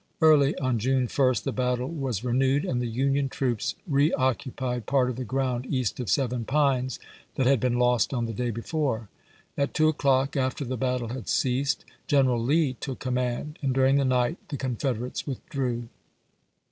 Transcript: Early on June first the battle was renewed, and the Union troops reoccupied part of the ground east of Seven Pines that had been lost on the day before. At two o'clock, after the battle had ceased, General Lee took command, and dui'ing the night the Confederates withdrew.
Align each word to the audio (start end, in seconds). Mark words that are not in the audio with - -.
Early 0.19 0.57
on 0.57 0.79
June 0.79 1.07
first 1.07 1.43
the 1.43 1.51
battle 1.51 1.87
was 1.87 2.23
renewed, 2.23 2.65
and 2.65 2.81
the 2.81 2.87
Union 2.87 3.29
troops 3.29 3.75
reoccupied 3.85 4.87
part 4.87 5.11
of 5.11 5.15
the 5.15 5.23
ground 5.23 5.67
east 5.69 5.99
of 5.99 6.09
Seven 6.09 6.43
Pines 6.43 6.97
that 7.35 7.45
had 7.45 7.59
been 7.59 7.77
lost 7.77 8.11
on 8.11 8.25
the 8.25 8.33
day 8.33 8.49
before. 8.49 9.09
At 9.55 9.75
two 9.75 9.89
o'clock, 9.89 10.35
after 10.35 10.65
the 10.65 10.75
battle 10.75 11.09
had 11.09 11.29
ceased, 11.29 11.85
General 12.07 12.41
Lee 12.41 12.73
took 12.79 12.97
command, 12.97 13.59
and 13.61 13.75
dui'ing 13.75 13.97
the 13.99 14.03
night 14.03 14.37
the 14.49 14.57
Confederates 14.57 15.27
withdrew. 15.27 15.87